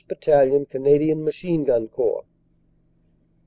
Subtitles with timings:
[0.07, 2.23] Battalion Canadian Machine Gun Corps.